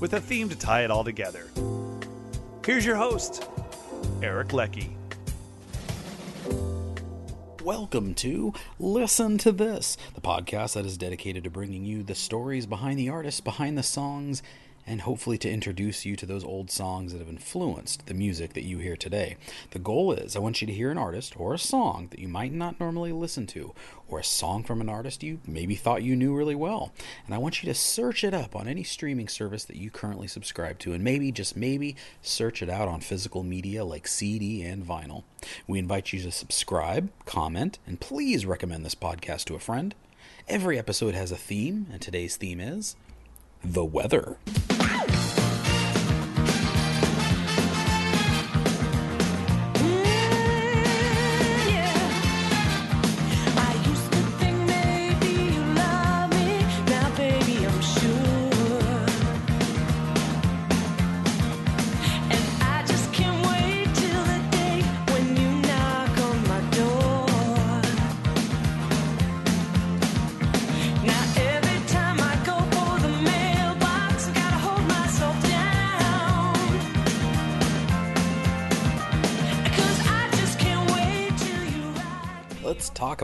[0.00, 1.46] with a theme to tie it all together.
[2.64, 3.46] Here's your host,
[4.22, 4.96] Eric Leckie.
[7.62, 12.64] Welcome to Listen to This, the podcast that is dedicated to bringing you the stories
[12.64, 14.42] behind the artists, behind the songs,
[14.86, 18.64] and hopefully to introduce you to those old songs that have influenced the music that
[18.64, 19.36] you hear today.
[19.70, 22.28] The goal is I want you to hear an artist or a song that you
[22.28, 23.74] might not normally listen to,
[24.08, 26.92] or a song from an artist you maybe thought you knew really well.
[27.26, 30.26] And I want you to search it up on any streaming service that you currently
[30.26, 34.84] subscribe to, and maybe, just maybe, search it out on physical media like CD and
[34.84, 35.24] vinyl.
[35.66, 39.94] We invite you to subscribe, comment, and please recommend this podcast to a friend.
[40.48, 42.96] Every episode has a theme, and today's theme is
[43.64, 44.36] the weather.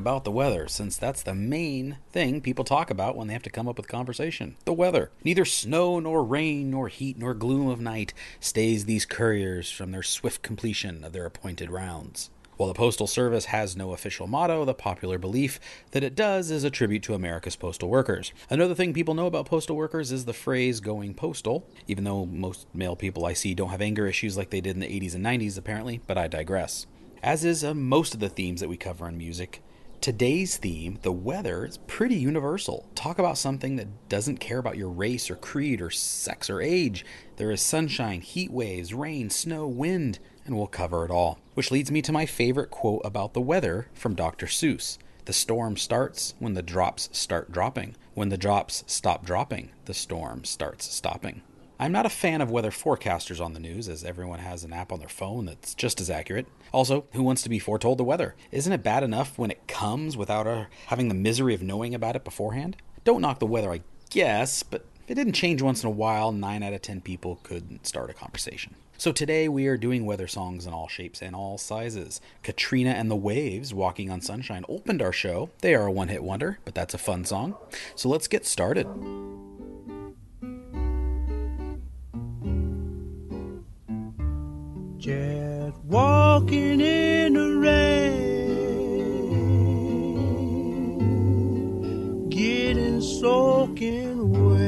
[0.06, 3.50] About the weather, since that's the main thing people talk about when they have to
[3.50, 4.54] come up with conversation.
[4.64, 5.10] The weather.
[5.24, 10.04] Neither snow, nor rain, nor heat, nor gloom of night stays these couriers from their
[10.04, 12.30] swift completion of their appointed rounds.
[12.56, 15.58] While the Postal Service has no official motto, the popular belief
[15.90, 18.32] that it does is a tribute to America's postal workers.
[18.48, 22.68] Another thing people know about postal workers is the phrase going postal, even though most
[22.72, 25.26] male people I see don't have anger issues like they did in the 80s and
[25.26, 26.86] 90s, apparently, but I digress.
[27.24, 29.62] As is uh, most of the themes that we cover in music,
[30.06, 32.88] today's theme, the weather, is pretty universal.
[32.94, 37.04] Talk about something that doesn't care about your race or creed or sex or age.
[37.38, 41.40] There is sunshine, heat waves, rain, snow, wind, and we'll cover it all.
[41.54, 44.46] Which leads me to my favorite quote about the weather from Dr.
[44.46, 44.96] Seuss.
[45.24, 47.96] The storm starts when the drops start dropping.
[48.14, 51.42] When the drops stop dropping, the storm starts stopping.
[51.78, 54.92] I'm not a fan of weather forecasters on the news, as everyone has an app
[54.92, 56.46] on their phone that's just as accurate.
[56.72, 58.34] Also, who wants to be foretold the weather?
[58.50, 62.16] Isn't it bad enough when it comes without our having the misery of knowing about
[62.16, 62.78] it beforehand?
[63.04, 66.32] Don't knock the weather, I guess, but if it didn't change once in a while,
[66.32, 68.74] 9 out of 10 people couldn't start a conversation.
[68.96, 72.22] So today we are doing weather songs in all shapes and all sizes.
[72.42, 75.50] Katrina and the Waves, Walking on Sunshine, opened our show.
[75.60, 77.54] They are a one hit wonder, but that's a fun song.
[77.94, 78.86] So let's get started.
[85.06, 88.88] Just walking in the rain,
[92.28, 94.58] getting soaking wet,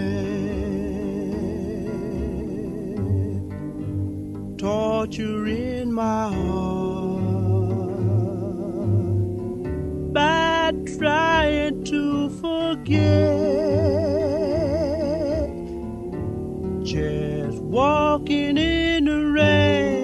[4.59, 7.89] torture in my heart
[10.13, 13.09] by trying to forget.
[16.85, 19.98] Just walking in the rain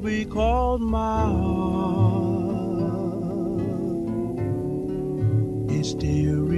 [0.00, 2.10] all because my heart
[5.70, 6.49] it still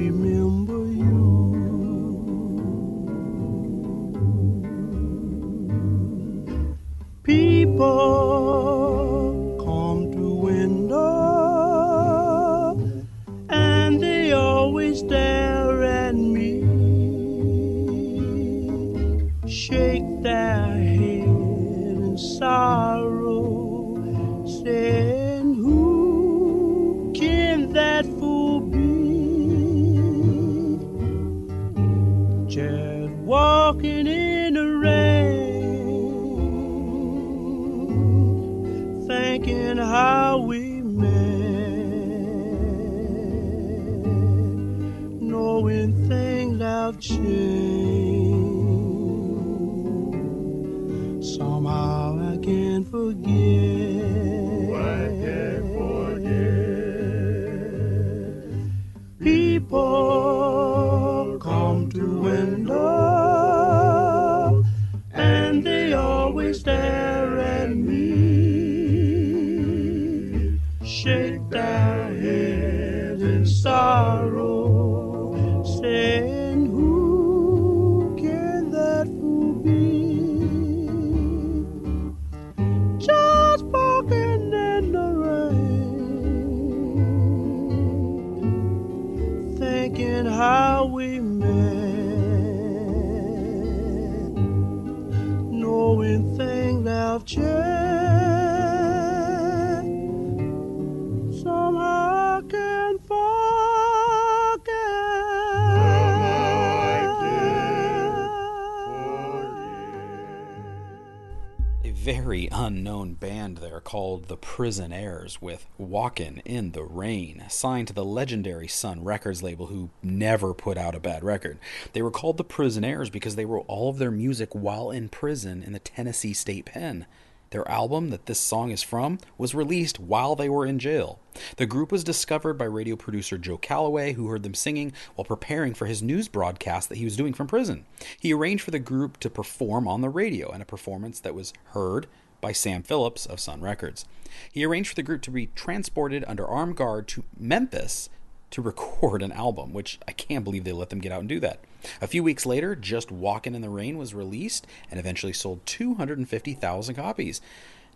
[112.13, 117.95] very unknown band there called the Prison Prisonaires with Walkin' in the Rain, signed to
[117.95, 121.59] the legendary Sun Records label who never put out a bad record.
[121.95, 125.09] They were called the Prison Prisonaires because they wrote all of their music while in
[125.09, 127.07] prison in the Tennessee State Pen.
[127.53, 131.21] Their album that this song is from was released while they were in jail.
[131.59, 135.75] The group was discovered by radio producer Joe Calloway, who heard them singing while preparing
[135.75, 137.85] for his news broadcast that he was doing from prison.
[138.19, 141.53] He arranged for the group to perform on the radio, and a performance that was
[141.67, 142.07] heard
[142.41, 144.07] by Sam Phillips of Sun Records.
[144.51, 148.09] He arranged for the group to be transported under armed guard to Memphis
[148.53, 151.41] to record an album, which I can't believe they let them get out and do
[151.41, 151.61] that.
[152.01, 156.95] A few weeks later, Just Walkin' in the Rain was released and eventually sold 250,000
[156.95, 157.41] copies.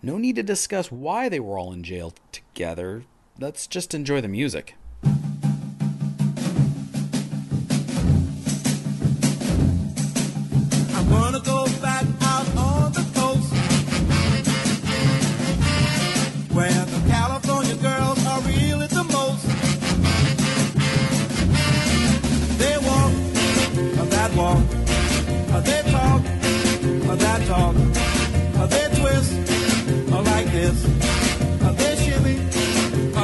[0.03, 3.05] No need to discuss why they were all in jail together.
[3.38, 4.75] Let's just enjoy the music.
[24.37, 24.59] Walk,
[25.65, 26.23] they talk,
[27.23, 27.75] that talk,
[28.69, 29.33] they twist
[30.12, 30.83] like this,
[31.79, 32.37] they shimmy,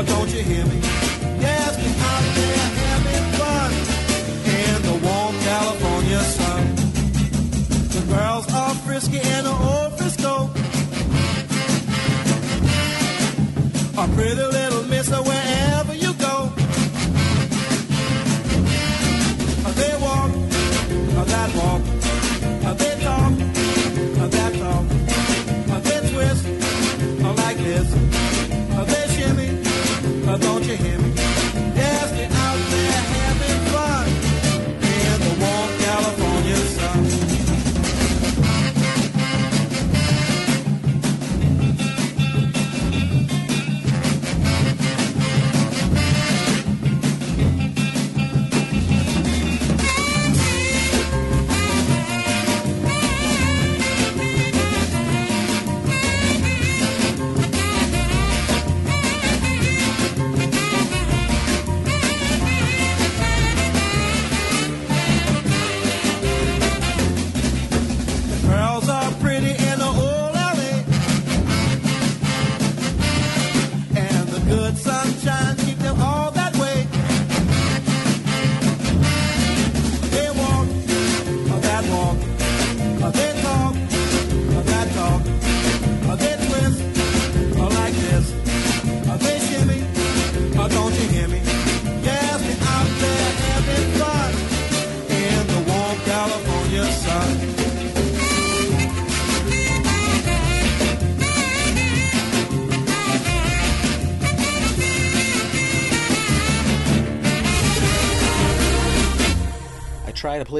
[0.07, 0.79] don't you hear me?
[1.39, 3.71] Yes, we're out there having fun
[4.57, 6.63] in the warm California sun.
[7.95, 10.51] The girls are frisky and the old Frisco.
[13.99, 15.42] A pretty little mister wherever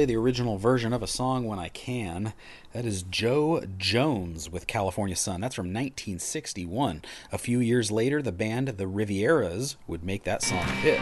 [0.03, 2.33] play the original version of a song when I can.
[2.73, 5.39] That is Joe Jones with California Sun.
[5.39, 7.03] That's from 1961.
[7.31, 10.99] A few years later, the band The Rivieras would make that song a hit.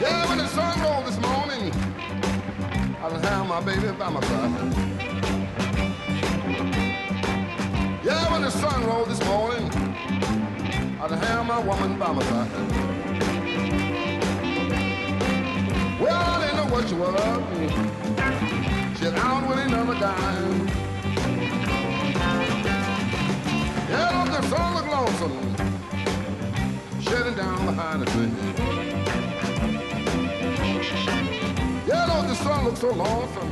[0.00, 1.72] Yeah, when the sun rolled this morning,
[3.02, 4.89] I done have my baby by my side.
[8.90, 9.64] The rolled this morning,
[11.00, 12.50] I done have my woman by my side.
[16.00, 17.14] Well, I didn't know what she was.
[18.98, 20.68] She's out with another dime.
[23.90, 25.36] Yeah, don't the sun look lonesome,
[27.00, 28.32] shedding down behind the tree.
[31.86, 33.50] Yeah, don't the sun look so lonesome,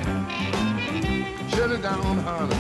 [1.83, 2.51] down behind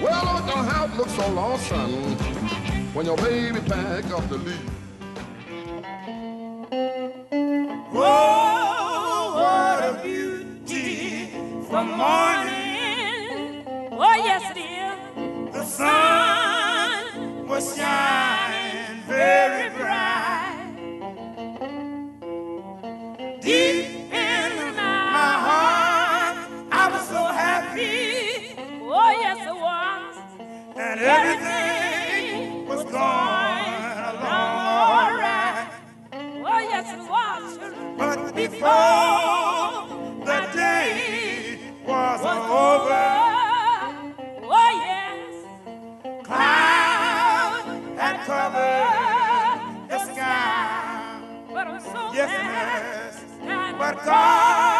[0.00, 0.06] the.
[0.06, 2.16] Well, don't the house look so lonesome
[2.94, 4.70] when your baby pack up to leave.
[7.92, 13.64] Oh, what a beautiful morning.
[13.92, 15.52] Oh, yes, it is.
[15.52, 18.09] The sun was shining
[38.60, 39.88] before
[40.26, 43.04] the day was over,
[44.52, 45.32] Oh, yes.
[46.24, 47.64] cloud
[47.96, 51.20] had covered the sky.
[51.54, 53.24] But I'm so Yes, yes.
[53.78, 54.79] But God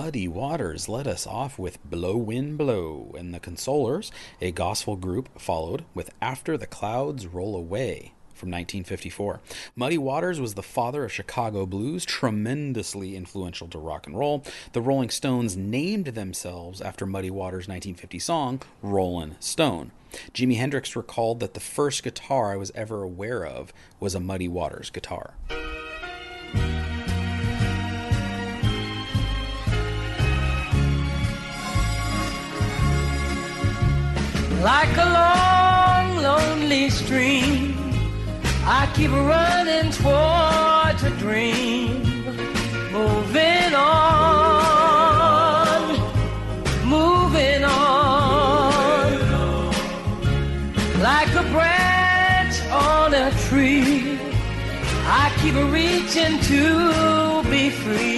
[0.00, 5.28] Muddy Waters led us off with Blow Wind Blow, and the Consolers, a gospel group,
[5.40, 9.40] followed with After the Clouds Roll Away from 1954.
[9.74, 14.44] Muddy Waters was the father of Chicago blues, tremendously influential to rock and roll.
[14.72, 19.90] The Rolling Stones named themselves after Muddy Waters' 1950 song, Rollin' Stone.
[20.32, 24.46] Jimi Hendrix recalled that the first guitar I was ever aware of was a Muddy
[24.46, 25.34] Waters guitar.
[34.62, 37.76] Like a long, lonely stream,
[38.64, 42.02] I keep running towards a dream.
[42.90, 44.58] Moving on,
[46.84, 49.12] moving on.
[51.00, 54.18] Like a branch on a tree,
[55.06, 58.17] I keep reaching to be free.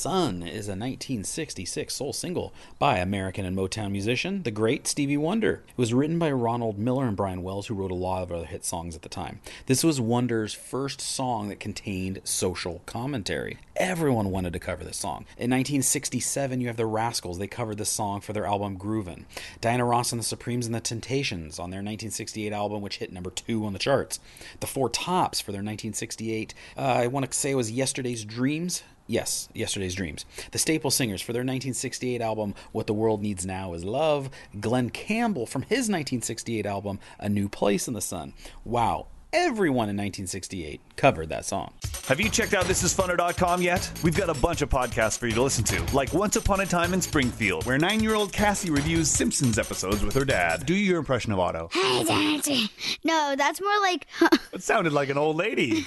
[0.00, 5.62] Sun is a 1966 soul single by American and Motown musician, the great Stevie Wonder.
[5.68, 8.46] It was written by Ronald Miller and Bryan Wells, who wrote a lot of other
[8.46, 9.40] hit songs at the time.
[9.66, 13.58] This was Wonder's first song that contained social commentary.
[13.76, 15.26] Everyone wanted to cover this song.
[15.36, 17.38] In 1967, you have the Rascals.
[17.38, 19.26] They covered this song for their album Groovin'.
[19.60, 23.28] Diana Ross and the Supremes and the Temptations on their 1968 album, which hit number
[23.28, 24.18] two on the charts.
[24.60, 28.82] The Four Tops for their 1968, uh, I want to say it was Yesterday's Dreams
[29.10, 30.24] Yes, Yesterday's Dreams.
[30.52, 34.30] The Staple Singers for their 1968 album What the World Needs Now Is Love.
[34.60, 38.34] Glen Campbell from his 1968 album A New Place in the Sun.
[38.64, 41.72] Wow, everyone in 1968 covered that song.
[42.08, 43.90] Have you checked out thisisfunner.com yet?
[44.02, 46.66] We've got a bunch of podcasts for you to listen to, like Once Upon a
[46.66, 50.66] Time in Springfield, where nine year old Cassie reviews Simpsons episodes with her dad.
[50.66, 51.68] Do your impression of Otto.
[51.72, 52.68] Hey, Daddy.
[53.04, 54.06] No, that's more like.
[54.52, 55.86] It sounded like an old lady.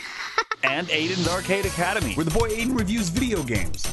[0.63, 3.83] and Aiden's Arcade Academy, where the boy Aiden reviews video games.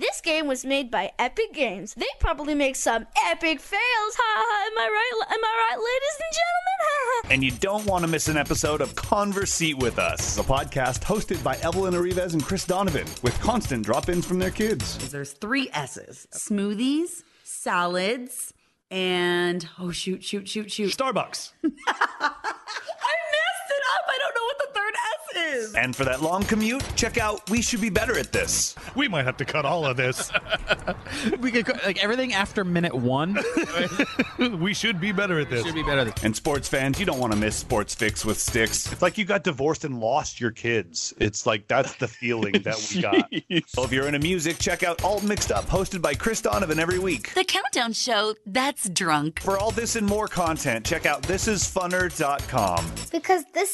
[0.00, 1.92] this game was made by Epic Games.
[1.94, 3.80] They probably make some epic fails.
[4.16, 4.66] Ha ha.
[4.66, 5.26] Am I right?
[5.30, 6.78] Am I right, ladies and gentlemen?
[6.80, 7.28] Ha ha.
[7.32, 11.42] And you don't want to miss an episode of Converseat with Us, a podcast hosted
[11.42, 15.10] by Evelyn Arrivez and Chris Donovan, with constant drop ins from their kids.
[15.10, 18.54] There's three S's smoothies, salads,
[18.90, 20.96] and oh, shoot, shoot, shoot, shoot.
[20.96, 21.52] Starbucks.
[23.84, 24.08] I messed it up.
[24.08, 25.74] I don't know what the third S is.
[25.74, 28.74] And for that long commute, check out We Should Be Better at This.
[28.94, 30.30] We might have to cut all of this.
[31.40, 33.38] we could co- like everything after minute one.
[34.60, 35.64] we should be better at this.
[35.64, 36.08] Should be better.
[36.08, 38.90] At And sports fans, you don't want to miss Sports Fix with Sticks.
[38.92, 41.14] It's like you got divorced and lost your kids.
[41.18, 43.30] It's like that's the feeling that we got.
[43.66, 46.98] So if you're into music, check out All Mixed Up, hosted by Chris Donovan every
[46.98, 47.32] week.
[47.34, 49.40] The Countdown Show, that's drunk.
[49.40, 52.86] For all this and more content, check out thisisfunner.com.
[53.12, 53.73] Because this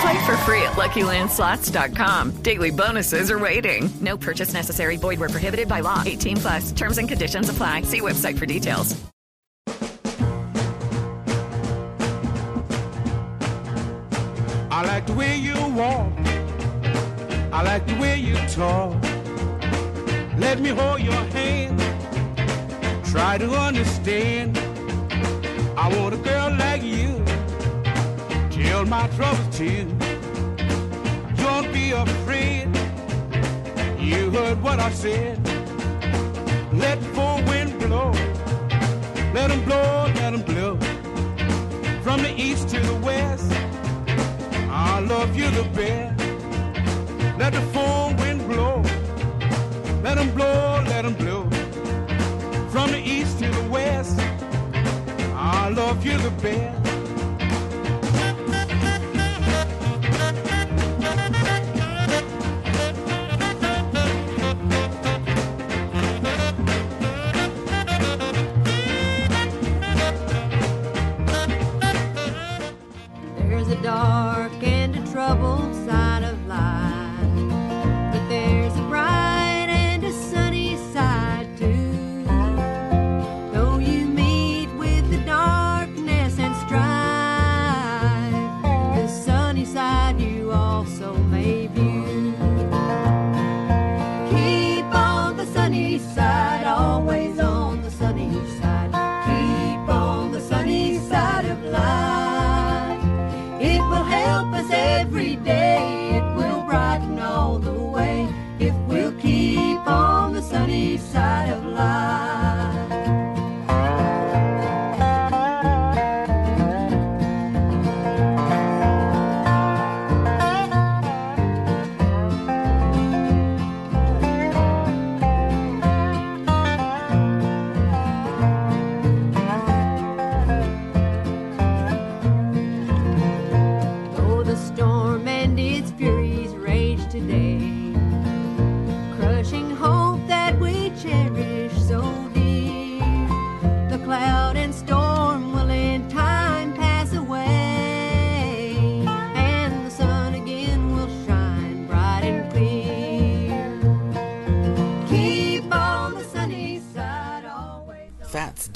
[0.00, 2.42] Play for free at LuckyLandSlots.com.
[2.42, 3.90] Daily bonuses are waiting.
[4.00, 4.96] No purchase necessary.
[4.96, 6.02] Void where prohibited by law.
[6.06, 6.72] 18 plus.
[6.72, 7.82] Terms and conditions apply.
[7.82, 8.98] See website for details.
[14.70, 16.12] I like the way you walk.
[17.52, 18.94] I like the way you talk.
[20.38, 21.78] Let me hold your hand.
[23.04, 24.56] Try to understand.
[25.76, 27.29] I want a girl like you.
[28.62, 29.64] Tell my troubles to.
[29.64, 29.84] you.
[31.36, 32.68] Don't be afraid.
[33.98, 35.38] You heard what I said.
[36.72, 38.12] Let the full wind blow.
[39.34, 40.76] Let 'em blow, let 'em blow.
[42.04, 43.50] From the east to the west.
[44.70, 46.20] I love you the best.
[47.38, 48.82] Let the full wind blow.
[50.04, 51.42] Let 'em blow, let 'em blow.
[52.72, 54.20] From the east to the west.
[55.34, 56.79] I love you the best.
[75.30, 75.59] And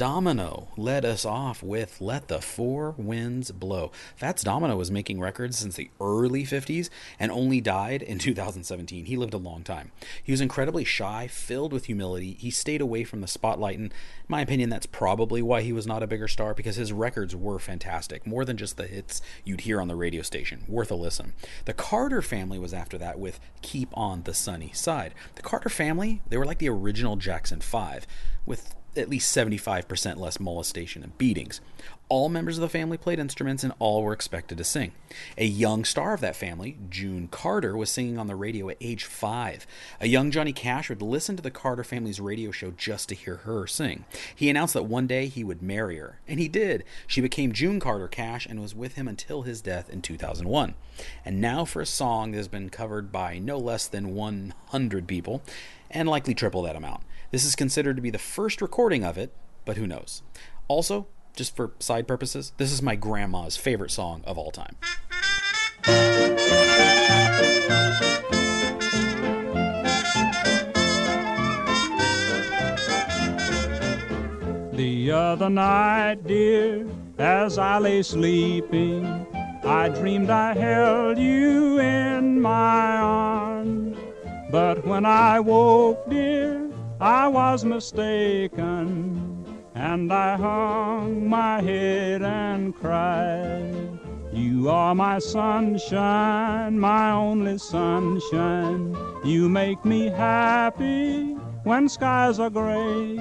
[0.05, 3.91] Domino led us off with Let the Four Winds Blow.
[4.15, 9.07] Fats Domino was making records since the early 50s and only died in 2017.
[9.07, 9.93] He lived a long time.
[10.23, 12.37] He was incredibly shy, filled with humility.
[12.39, 13.93] He stayed away from the spotlight, and in
[14.29, 17.59] my opinion, that's probably why he was not a bigger star because his records were
[17.59, 20.65] fantastic, more than just the hits you'd hear on the radio station.
[20.69, 21.33] Worth a listen.
[21.65, 25.15] The Carter family was after that with Keep on the Sunny Side.
[25.37, 28.07] The Carter family, they were like the original Jackson 5,
[28.45, 31.61] with at least 75% less molestation and beatings.
[32.11, 34.93] All members of the family played instruments and all were expected to sing.
[35.39, 39.05] A young star of that family, June Carter, was singing on the radio at age
[39.05, 39.67] five.
[40.01, 43.37] A young Johnny Cash would listen to the Carter family's radio show just to hear
[43.39, 44.05] her sing.
[44.35, 46.85] He announced that one day he would marry her, and he did.
[47.07, 50.75] She became June Carter Cash and was with him until his death in 2001.
[51.25, 55.43] And now for a song that has been covered by no less than 100 people,
[55.91, 57.03] and likely triple that amount.
[57.35, 60.23] This is considered to be the first recording of it, but who knows?
[60.69, 64.77] Also, just for side purposes, this is my grandma's favorite song of all time.
[74.73, 76.87] The other night, dear,
[77.19, 79.27] as I lay sleeping,
[79.65, 83.99] I dreamed I held you in my arms.
[84.53, 93.99] But when I woke, dear, I was mistaken, and I hung my head and cried.
[94.33, 98.97] You are my sunshine, my only sunshine.
[99.25, 103.17] You make me happy when skies are gray.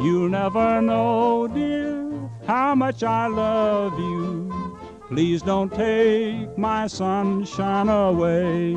[0.00, 2.10] You'll never know, dear,
[2.46, 4.52] how much I love you.
[5.08, 8.74] Please don't take my sunshine away.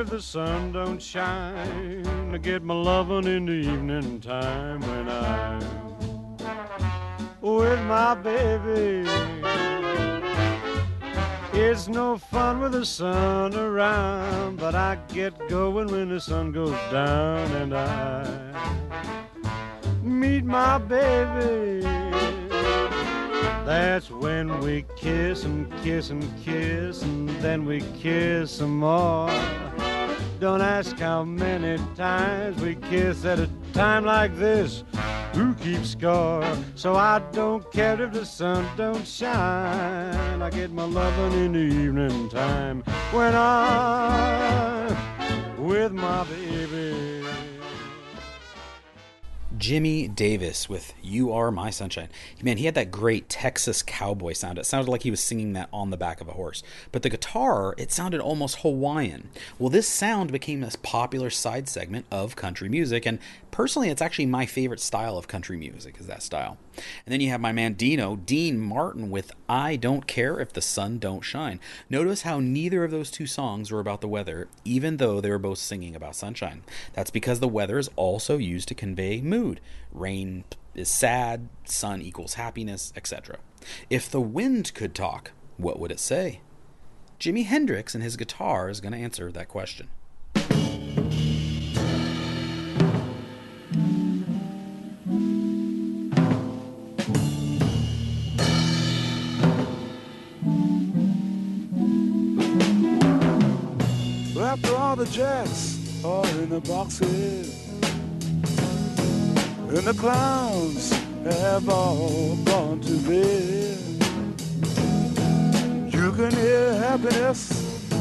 [0.00, 2.30] If the sun don't shine.
[2.32, 5.60] I get my lovin' in the evening time when I'm
[7.42, 9.06] with my baby.
[11.52, 16.78] It's no fun with the sun around, but I get going when the sun goes
[16.90, 18.26] down and I
[20.02, 21.82] meet my baby.
[23.66, 29.28] That's when we kiss and kiss and kiss, and then we kiss some more.
[30.40, 34.84] Don't ask how many times we kiss at a time like this.
[35.34, 36.42] Who keeps score?
[36.74, 40.40] So I don't care if the sun don't shine.
[40.40, 44.96] I get my lovin' in the evening time when I'm
[45.62, 46.99] with my baby.
[49.60, 52.08] Jimmie Davis with You Are My Sunshine.
[52.42, 54.58] Man, he had that great Texas cowboy sound.
[54.58, 56.62] It sounded like he was singing that on the back of a horse.
[56.92, 59.28] But the guitar, it sounded almost Hawaiian.
[59.58, 63.18] Well, this sound became a popular side segment of country music, and
[63.50, 66.58] personally, it's actually my favorite style of country music, is that style.
[67.04, 70.62] And then you have my man Dino, Dean Martin, with I Don't Care If the
[70.62, 71.60] Sun Don't Shine.
[71.88, 75.38] Notice how neither of those two songs were about the weather, even though they were
[75.38, 76.62] both singing about sunshine.
[76.92, 79.60] That's because the weather is also used to convey mood.
[79.92, 83.38] Rain is sad, sun equals happiness, etc.
[83.88, 86.40] If the wind could talk, what would it say?
[87.18, 89.88] Jimi Hendrix and his guitar is going to answer that question.
[104.50, 107.68] After all the jacks are in the boxes,
[109.68, 110.90] and the clowns
[111.22, 113.78] have all gone to bed,
[115.94, 117.38] you can hear happiness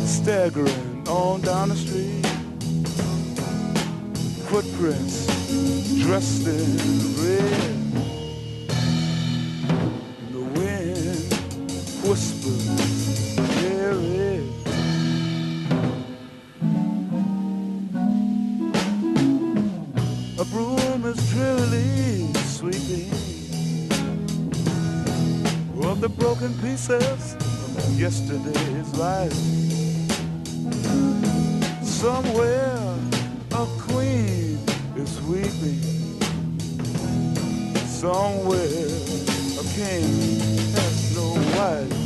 [0.08, 2.26] staggering on down the street.
[4.50, 5.28] Footprints
[6.04, 6.78] dressed in
[7.22, 7.78] red.
[10.32, 11.32] The wind
[12.10, 12.99] whispers,
[20.50, 23.12] A broom is drearily sweeping
[25.84, 29.34] of the broken pieces of yesterday's life.
[31.84, 32.96] Somewhere
[33.52, 34.58] a queen
[34.96, 35.82] is weeping.
[37.86, 38.88] Somewhere
[39.60, 40.40] a king
[40.74, 41.99] has no wife.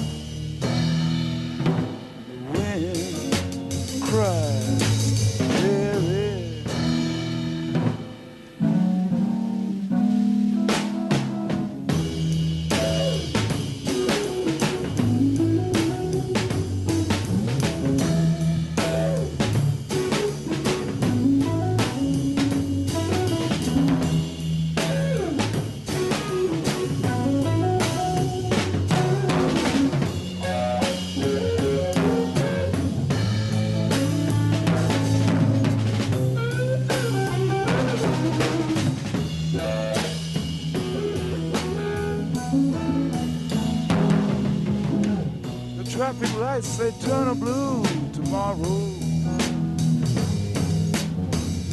[46.63, 48.89] Lights say turn a blue tomorrow.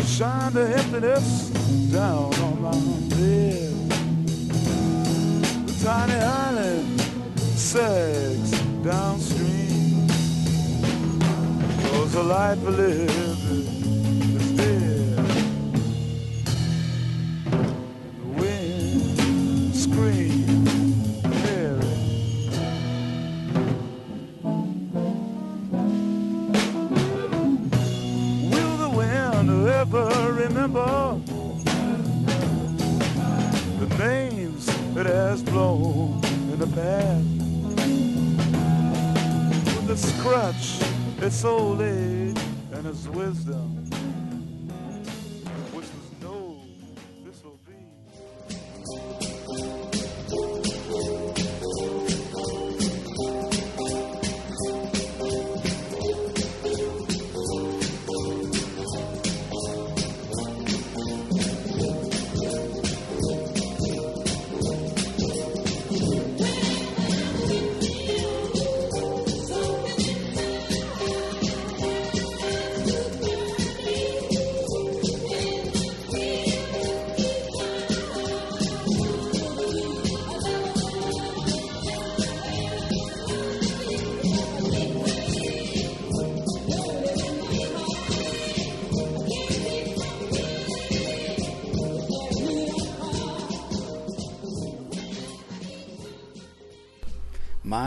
[0.06, 1.48] Shine the emptiness
[1.92, 2.70] down on my
[3.14, 3.90] bed.
[5.66, 7.00] The tiny island
[7.56, 8.50] sags
[8.82, 10.08] downstream.
[11.82, 13.29] Cause the life we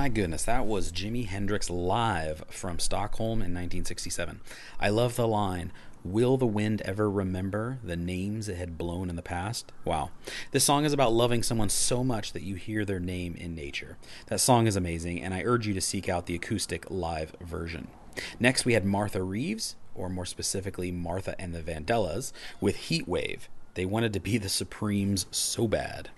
[0.04, 4.42] My goodness, that was Jimi Hendrix live from Stockholm in 1967.
[4.78, 5.72] I love the line,
[6.04, 9.72] Will the wind ever remember the names it had blown in the past?
[9.86, 10.10] Wow.
[10.52, 13.98] This song is about loving someone so much that you hear their name in nature.
[14.28, 17.88] That song is amazing, and I urge you to seek out the acoustic live version.
[18.42, 23.48] Next, we had Martha Reeves, or more specifically, Martha and the Vandellas, with Heat Wave.
[23.76, 26.10] They wanted to be the Supremes so bad.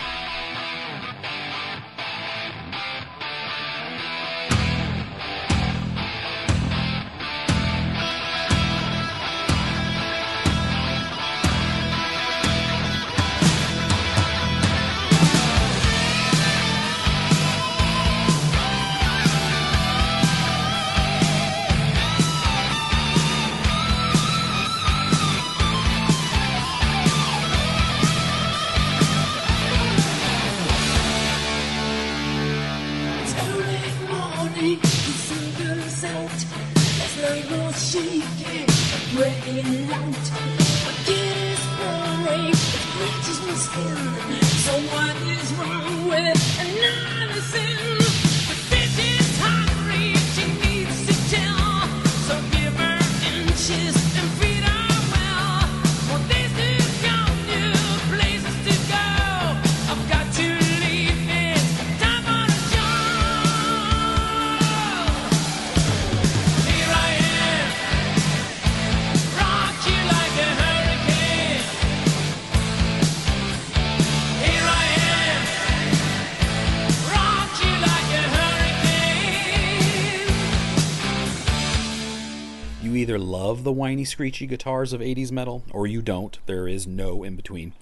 [83.76, 86.38] Whiny, screechy guitars of 80s metal, or you don't.
[86.46, 87.74] There is no in between.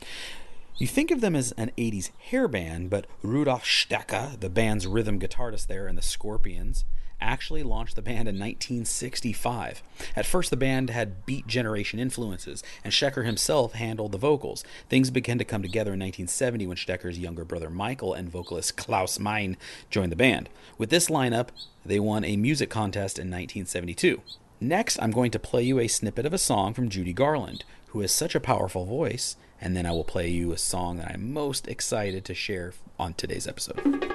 [0.78, 5.20] You think of them as an 80s hair band, but Rudolf Schenker, the band's rhythm
[5.20, 6.84] guitarist there, and the Scorpions,
[7.22, 9.82] actually launched the band in 1965.
[10.16, 14.64] At first, the band had Beat Generation influences, and Schenker himself handled the vocals.
[14.90, 19.20] Things began to come together in 1970 when Schenker's younger brother Michael and vocalist Klaus
[19.20, 19.58] Meine
[19.90, 20.50] joined the band.
[20.78, 21.50] With this lineup,
[21.86, 24.22] they won a music contest in 1972.
[24.64, 28.00] Next, I'm going to play you a snippet of a song from Judy Garland, who
[28.00, 31.34] has such a powerful voice, and then I will play you a song that I'm
[31.34, 34.13] most excited to share on today's episode.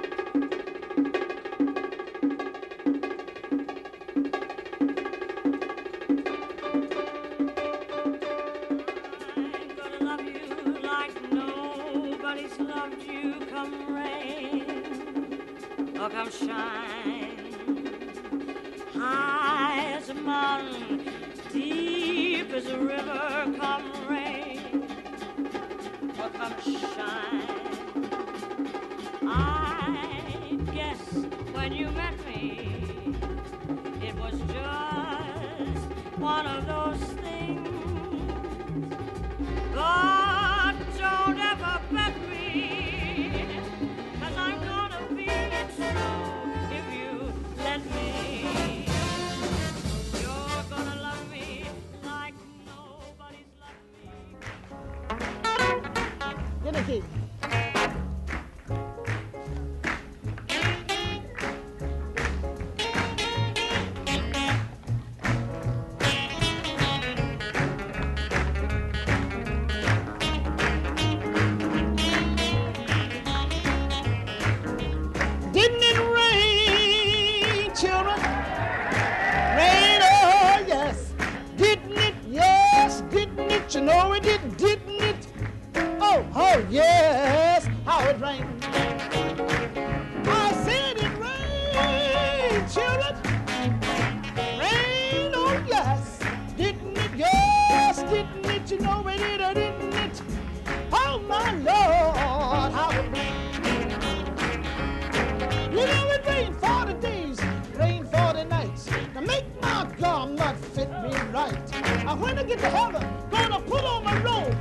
[98.09, 98.71] Didn't it?
[98.71, 100.21] You know it did, or didn't it?
[100.91, 103.65] Oh my Lord, how it rained.
[105.71, 107.39] You know it rained 40 days,
[107.75, 108.85] rained 40 nights.
[108.85, 111.75] To make my garment fit me right.
[111.75, 114.57] And when I get to heaven, gonna put on my robe,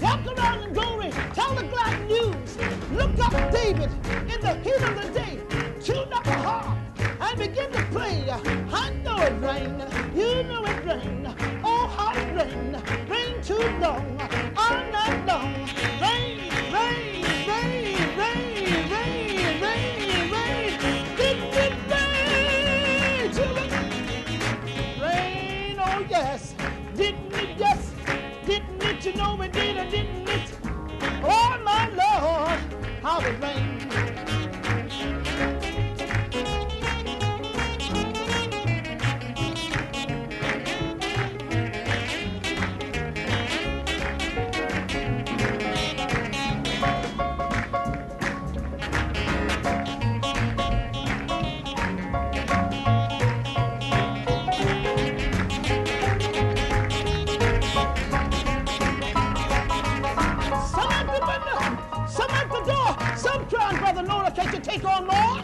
[0.00, 2.56] walk around in glory, tell the glad news.
[2.92, 5.38] Look up David in the heat of the day,
[5.82, 6.78] tune up a harp
[7.20, 8.30] and begin to play.
[8.30, 9.82] I know it rained,
[10.14, 11.51] you know it rained.
[12.42, 12.74] Rained,
[13.08, 14.20] rained too long,
[14.56, 15.54] all night long.
[16.00, 20.70] Rain, rain, rain, rain, rain, rain, rain.
[21.16, 23.30] Didn't it rain?
[25.00, 26.54] Rain, oh yes.
[26.96, 27.92] Didn't it, yes.
[28.44, 30.58] Didn't it, you know it did, didn't it?
[31.22, 32.58] Oh, my Lord,
[33.04, 33.71] how it rained.
[64.72, 65.42] Take on more?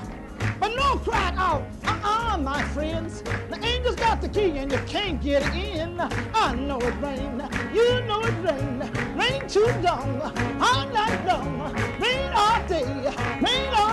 [0.59, 3.23] But no cried out, uh-uh, my friends.
[3.51, 6.01] The angels got the key and you can't get in.
[6.01, 7.43] I know it rain,
[7.75, 8.79] you know it rain.
[9.19, 10.21] Rain too long,
[10.63, 11.75] all night long.
[12.01, 12.87] Rain all day,
[13.43, 13.88] rain all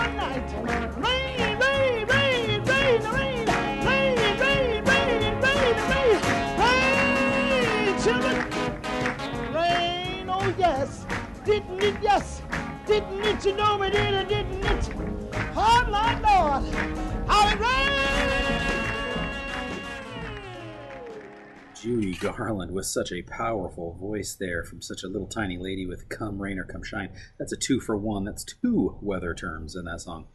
[22.36, 26.40] Garland with such a powerful voice there from such a little tiny lady with come
[26.40, 27.10] rain or come shine.
[27.38, 28.24] That's a two for one.
[28.24, 30.26] That's two weather terms in that song.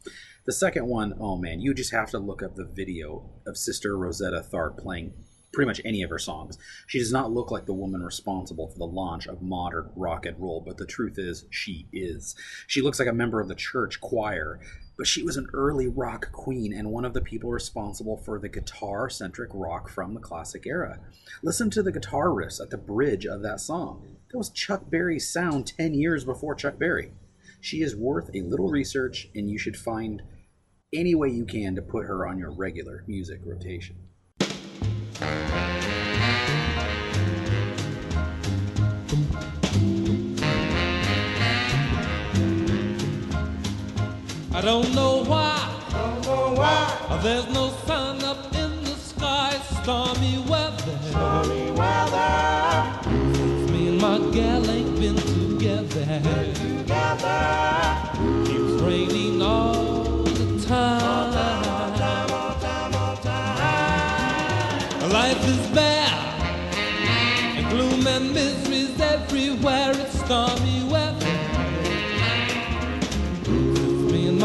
[0.44, 3.96] The second one, oh man, you just have to look up the video of Sister
[3.96, 5.12] Rosetta Tharpe playing
[5.52, 6.58] pretty much any of her songs.
[6.86, 10.40] She does not look like the woman responsible for the launch of modern rock and
[10.40, 12.34] roll, but the truth is, she is.
[12.66, 14.60] She looks like a member of the church choir,
[14.96, 18.48] but she was an early rock queen and one of the people responsible for the
[18.48, 21.00] guitar centric rock from the classic era.
[21.42, 24.16] Listen to the guitar riffs at the bridge of that song.
[24.30, 27.12] That was Chuck Berry's sound 10 years before Chuck Berry.
[27.60, 30.22] She is worth a little research, and you should find
[30.92, 33.96] any way you can to put her on your regular music rotation.
[44.54, 45.56] I don't know why.
[45.90, 46.98] Don't know why.
[47.08, 49.58] Oh, there's no sun up in the sky.
[49.80, 50.98] Stormy weather.
[51.08, 52.92] Stormy weather.
[53.34, 56.04] Since me and my gal ain't been together.
[56.52, 57.40] together.
[58.44, 61.02] Keeps raining all the time.
[61.02, 65.10] All time, all time, all time, all time.
[65.12, 66.12] Life is bad.
[67.56, 69.92] And gloom and misery's everywhere.
[69.94, 71.31] It's stormy weather.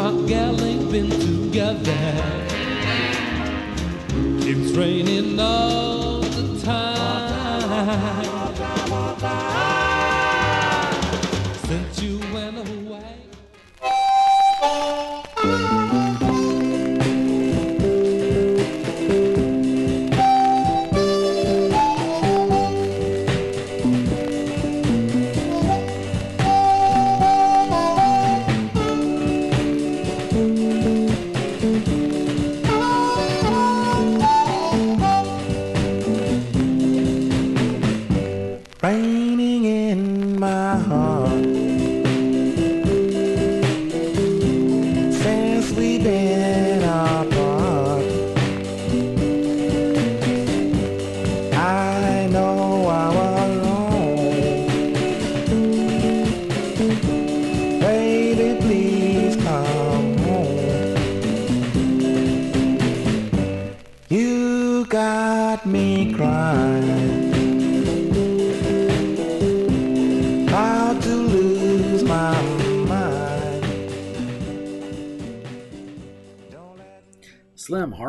[0.08, 1.94] My gal ain't been together.
[4.40, 8.37] Keeps raining all the time.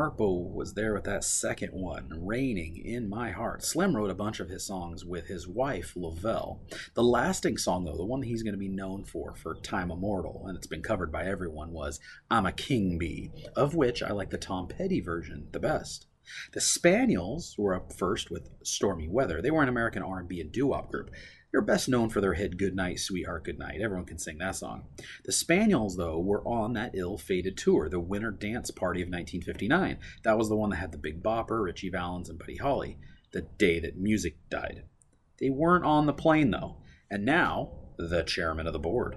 [0.09, 3.63] Harpo was there with that second one, Raining in My Heart.
[3.63, 6.63] Slim wrote a bunch of his songs with his wife, Lavelle.
[6.95, 10.47] The lasting song, though, the one he's going to be known for for Time Immortal,
[10.47, 12.01] and it's been covered by everyone, was
[12.31, 16.07] I'm a King Bee, of which I like the Tom Petty version the best.
[16.53, 19.41] The Spaniels were up first with Stormy Weather.
[19.41, 21.11] They were an American R&B and doo-wop group.
[21.51, 23.81] They're best known for their hit Good Night, Sweetheart, Good Night.
[23.83, 24.85] Everyone can sing that song.
[25.25, 29.99] The Spaniels, though, were on that ill fated tour, the Winter Dance Party of 1959.
[30.25, 32.99] That was the one that had the Big Bopper, Ritchie Valens, and Buddy Holly,
[33.33, 34.85] the day that music died.
[35.41, 36.83] They weren't on the plane, though.
[37.11, 39.17] And now, the chairman of the board.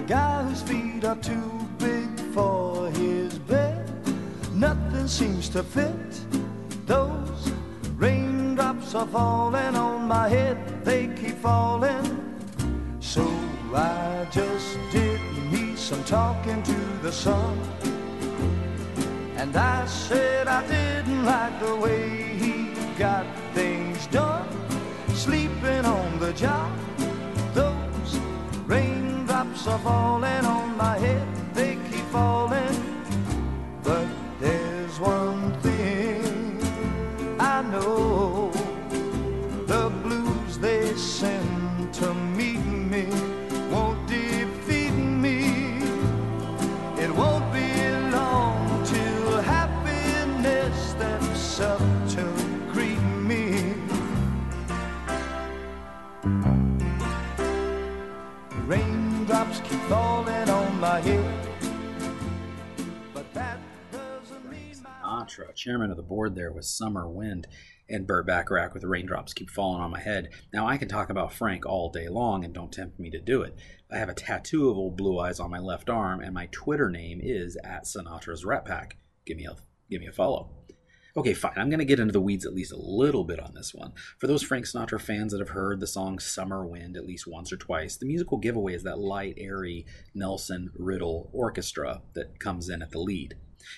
[0.00, 3.86] The guy whose feet are too big for his bed,
[4.54, 6.12] nothing seems to fit.
[6.86, 7.52] Those
[7.96, 12.06] raindrops are falling on my head, they keep falling.
[13.00, 13.26] So
[13.74, 15.20] I just did
[15.52, 17.58] me some talking to the sun.
[19.36, 22.08] And I said I didn't like the way
[22.42, 24.48] he got things done.
[25.14, 26.72] Sleeping on the job,
[29.40, 32.76] raindrops are falling on my head, they keep falling.
[33.82, 34.06] But
[34.38, 36.60] there's one thing
[37.38, 38.50] I know.
[39.66, 41.49] The blues they send
[65.60, 67.46] chairman of the board there was Summer Wind,
[67.86, 70.30] and Burt Bacharach with Raindrops Keep Falling on My Head.
[70.54, 73.42] Now, I can talk about Frank all day long, and don't tempt me to do
[73.42, 73.54] it.
[73.92, 76.88] I have a tattoo of old Blue Eyes on my left arm, and my Twitter
[76.88, 78.96] name is at Sinatra's Rat Pack.
[79.26, 79.54] Give me a
[79.90, 80.50] give me a follow.
[81.16, 81.52] Okay, fine.
[81.56, 83.92] I'm going to get into the weeds at least a little bit on this one.
[84.18, 87.52] For those Frank Sinatra fans that have heard the song Summer Wind at least once
[87.52, 89.84] or twice, the musical giveaway is that light, airy
[90.14, 93.34] Nelson Riddle orchestra that comes in at the lead.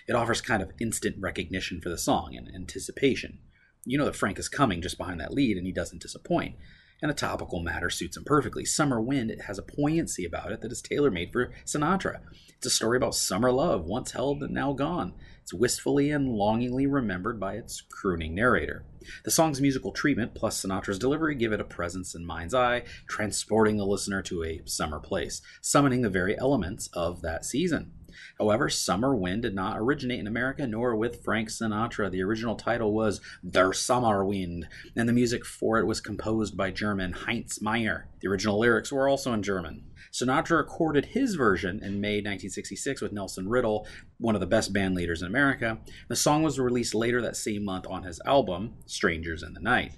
[0.07, 3.39] It offers kind of instant recognition for the song and anticipation.
[3.85, 6.57] You know that Frank is coming just behind that lead and he doesn't disappoint.
[7.03, 8.65] And a topical matter suits him perfectly.
[8.65, 12.21] Summer Wind it has a poignancy about it that is tailor made for Sinatra.
[12.57, 15.15] It's a story about summer love, once held and now gone.
[15.43, 18.85] It's wistfully and longingly remembered by its crooning narrator.
[19.25, 23.79] The song's musical treatment plus Sinatra's delivery give it a presence in mind's eye, transporting
[23.79, 27.91] the listener to a summer place, summoning the very elements of that season.
[28.39, 32.11] However, Summer Wind did not originate in America nor with Frank Sinatra.
[32.11, 34.65] The original title was Der Sommerwind,
[34.97, 38.09] and the music for it was composed by German Heinz Meier.
[38.21, 39.85] The original lyrics were also in German.
[40.13, 43.87] Sinatra recorded his version in May 1966 with Nelson Riddle,
[44.19, 45.79] one of the best band leaders in America.
[46.09, 49.93] The song was released later that same month on his album, Strangers in the Night.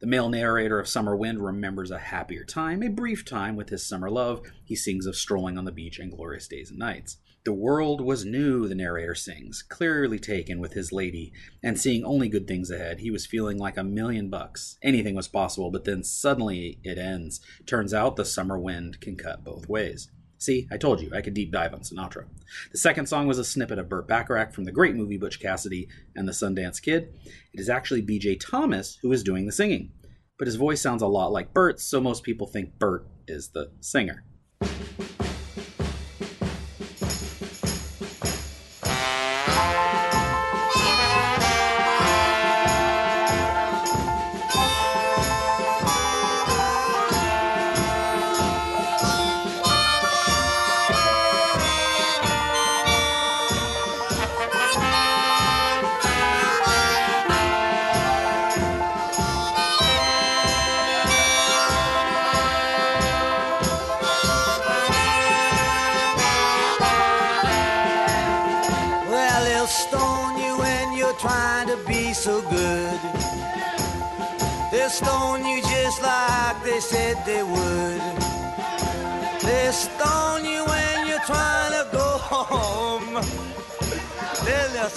[0.00, 3.86] The male narrator of Summer Wind remembers a happier time, a brief time with his
[3.86, 4.42] summer love.
[4.64, 7.18] He sings of strolling on the beach and glorious days and nights.
[7.44, 11.32] The world was new, the narrator sings, clearly taken with his lady,
[11.62, 13.00] and seeing only good things ahead.
[13.00, 14.78] He was feeling like a million bucks.
[14.82, 17.40] Anything was possible, but then suddenly it ends.
[17.66, 20.10] Turns out the summer wind can cut both ways.
[20.44, 22.26] See, I told you, I could deep dive on Sinatra.
[22.70, 25.88] The second song was a snippet of Burt Bacharach from the great movie Butch Cassidy
[26.14, 27.14] and the Sundance Kid.
[27.54, 29.92] It is actually BJ Thomas who is doing the singing,
[30.38, 33.70] but his voice sounds a lot like Burt's, so most people think Burt is the
[33.80, 34.22] singer.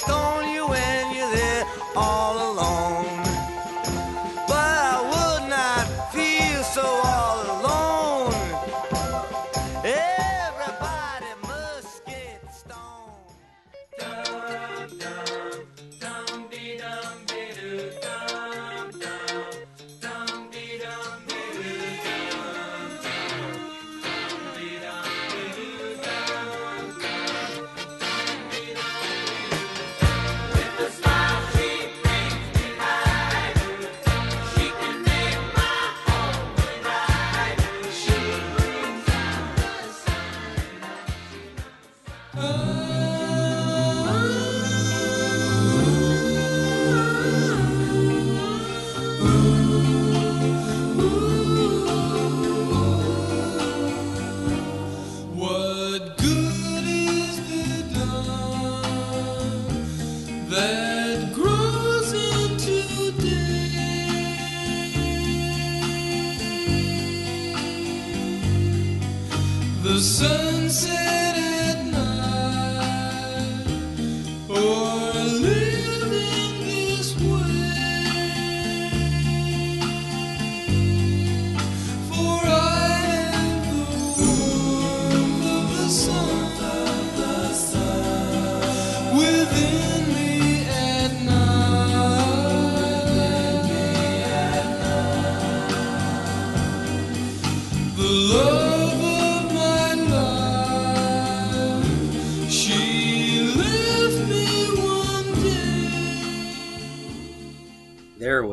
[0.06, 2.97] They'll they'll you when you're there all alone.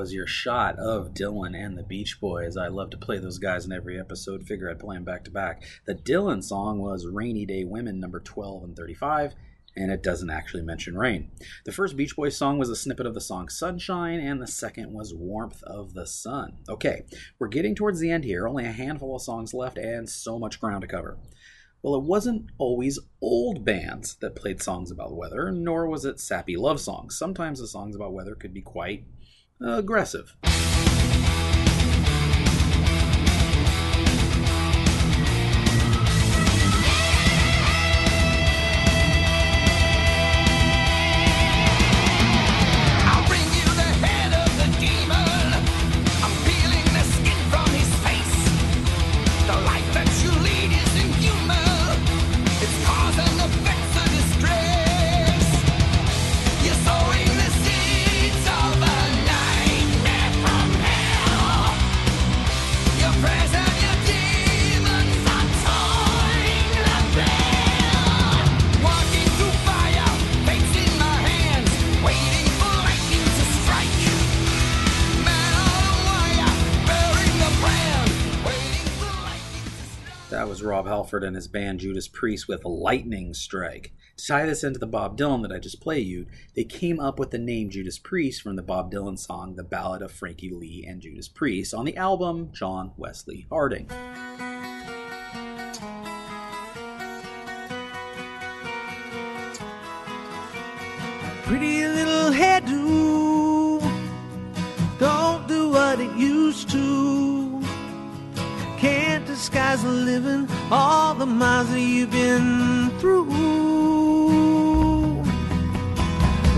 [0.05, 2.59] Was your shot of Dylan and the Beach Boys.
[2.59, 4.47] I love to play those guys in every episode.
[4.47, 5.63] Figure I'd play them back to back.
[5.87, 9.35] The Dylan song was Rainy Day Women, number 12 and 35,
[9.75, 11.31] and it doesn't actually mention rain.
[11.65, 14.93] The first Beach Boys song was a snippet of the song Sunshine, and the second
[14.93, 16.59] was Warmth of the Sun.
[16.69, 17.07] Okay,
[17.39, 18.47] we're getting towards the end here.
[18.47, 21.17] Only a handful of songs left, and so much ground to cover.
[21.83, 26.59] Well, it wasn't always old bands that played songs about weather, nor was it sappy
[26.59, 27.17] love songs.
[27.17, 29.07] Sometimes the songs about weather could be quite
[29.61, 30.37] aggressive.
[81.23, 83.93] And his band Judas Priest with Lightning Strike.
[84.17, 87.19] To tie this into the Bob Dylan that I just played you, they came up
[87.19, 90.85] with the name Judas Priest from the Bob Dylan song The Ballad of Frankie Lee
[90.89, 93.87] and Judas Priest on the album John Wesley Harding.
[101.45, 103.81] Pretty little hairdo,
[104.99, 107.43] don't do what it used to.
[109.35, 113.24] Can't disguise the living, all the miles that you've been through.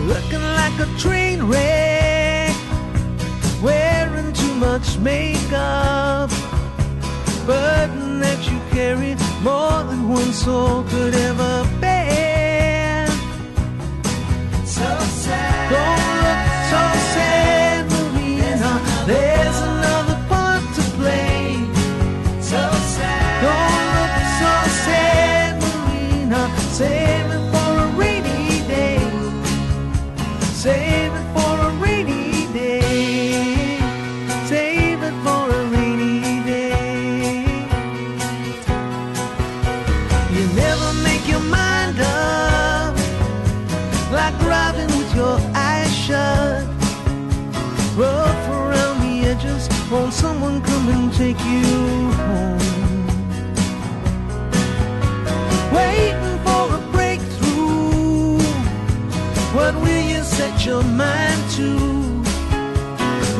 [0.05, 2.55] Looking like a train wreck,
[3.63, 6.29] wearing too much makeup.
[7.47, 13.07] Burden that you carry more than one soul could ever bear.
[14.67, 15.71] So sad.
[15.73, 16.83] Don't look so
[17.15, 18.73] sad, Marina.
[19.07, 19.66] There's
[60.37, 61.71] set your mind to?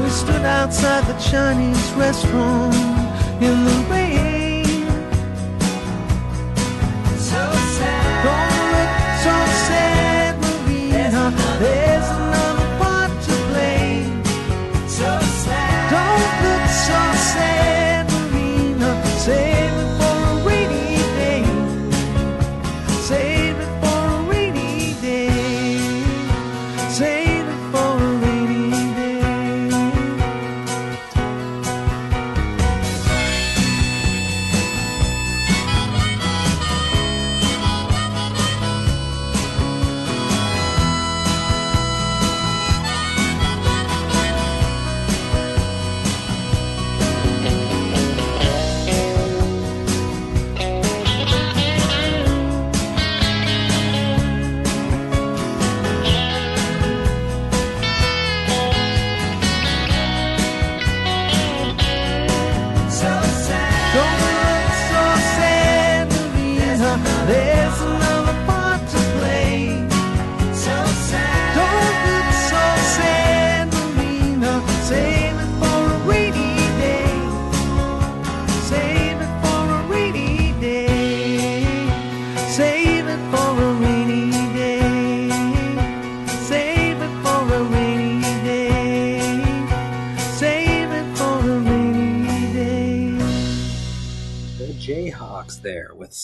[0.03, 2.75] We stood outside the Chinese restaurant
[3.43, 4.06] in the rain.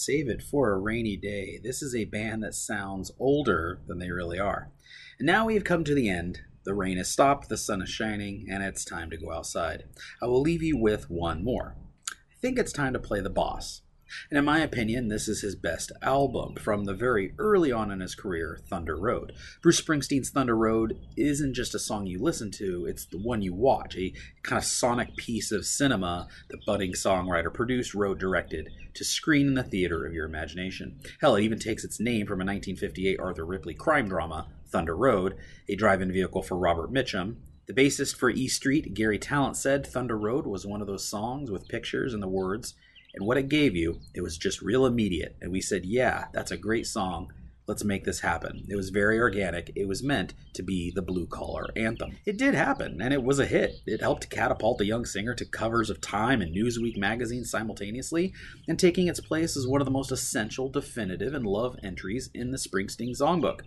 [0.03, 1.61] Save It for a Rainy Day.
[1.63, 4.73] This is a band that sounds older than they really are.
[5.21, 6.41] And now we have come to the end.
[6.65, 9.85] The rain has stopped, the sun is shining, and it's time to go outside.
[10.21, 11.77] I will leave you with one more.
[12.11, 13.83] I think it's time to play The Boss.
[14.31, 18.01] And in my opinion, this is his best album from the very early on in
[18.01, 19.33] his career, Thunder Road.
[19.63, 23.55] Bruce Springsteen's Thunder Road isn't just a song you listen to, it's the one you
[23.55, 29.05] watch, a kind of sonic piece of cinema the budding songwriter produced, wrote, directed to
[29.05, 31.01] screen in the theater of your imagination.
[31.21, 35.37] Hell, it even takes its name from a 1958 Arthur Ripley crime drama, Thunder Road,
[35.69, 37.37] a drive in vehicle for Robert Mitchum.
[37.67, 41.51] The bassist for E Street, Garry Tallent, said Thunder Road was one of those songs
[41.51, 42.75] with pictures and the words
[43.15, 45.37] and what it gave you, it was just real immediate.
[45.41, 47.33] And we said, yeah, that's a great song.
[47.69, 48.67] Let's make this happen.
[48.69, 49.71] It was very organic.
[49.77, 52.19] It was meant to be the blue collar anthem.
[52.27, 53.77] It did happen, and it was a hit.
[53.87, 58.33] It helped catapult the young singer to covers of Time and Newsweek magazines simultaneously,
[58.67, 62.51] and taking its place as one of the most essential, definitive, and love entries in
[62.51, 63.61] the Springsteen songbook,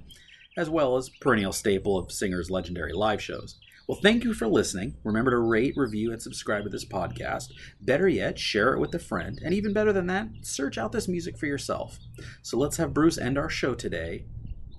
[0.58, 3.60] as well as perennial staple of singers' legendary live shows.
[3.88, 4.96] Well, thank you for listening.
[5.04, 7.52] Remember to rate, review, and subscribe to this podcast.
[7.80, 9.40] Better yet, share it with a friend.
[9.44, 12.00] And even better than that, search out this music for yourself.
[12.42, 14.26] So let's have Bruce end our show today.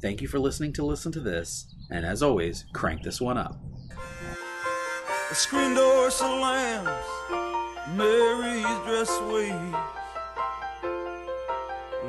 [0.02, 1.72] Thank you for listening to Listen to This.
[1.88, 3.61] And as always, crank this one up.
[5.28, 6.88] The screen door slams,
[7.94, 9.76] Mary's dress waves.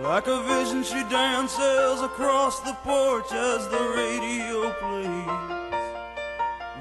[0.01, 5.66] Like a vision, she dances across the porch as the radio plays.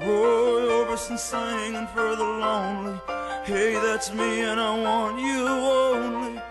[0.01, 2.99] Roy Orbison singing for the lonely.
[3.45, 6.41] Hey, that's me, and I want you only.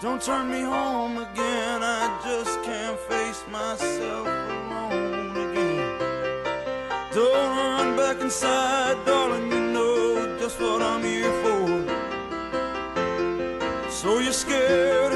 [0.00, 5.98] Don't turn me home again, I just can't face myself alone again.
[7.12, 11.68] Don't run back inside, darling, you know just what I'm here for.
[13.90, 15.12] So you're scared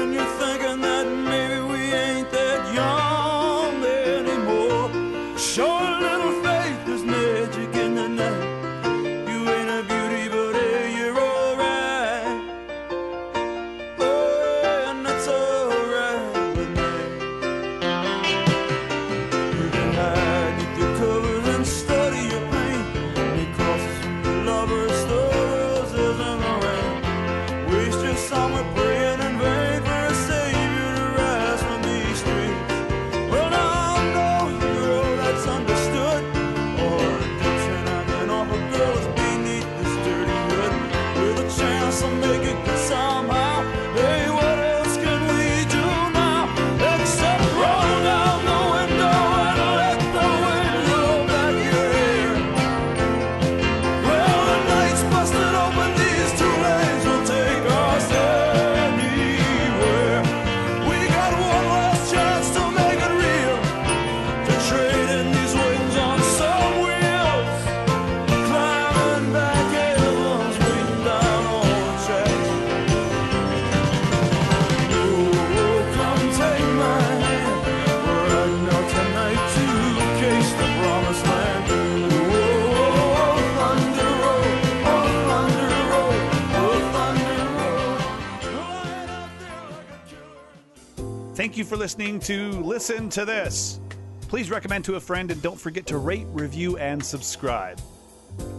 [91.87, 93.79] listening to Listen to This.
[94.27, 97.79] Please recommend to a friend and don't forget to rate, review, and subscribe.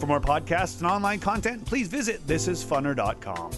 [0.01, 3.58] For more podcasts and online content, please visit thisisfunner.com.